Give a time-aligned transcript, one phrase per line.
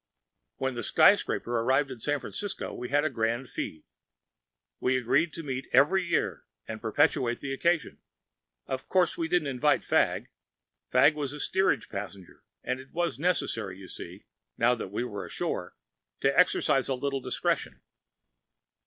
[0.55, 3.83] When the Skyscraper arrived at San Francisco we had a grand ‚Äúfeed.‚ÄĚ
[4.79, 7.99] We agreed to meet every year and perpetuate the occasion.
[8.65, 10.31] Of course we didn’t invite Fagg.
[10.89, 14.25] Fagg was a steerage passenger, and it was necessary, you see,
[14.57, 15.75] now we were ashore,
[16.21, 17.81] to exercise a little discretion.